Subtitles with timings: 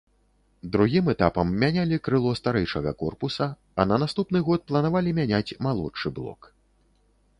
[0.75, 3.47] Другім этапам мянялі крыло старэйшага корпуса,
[3.83, 6.41] а на наступны год планавалі мяняць малодшы блок.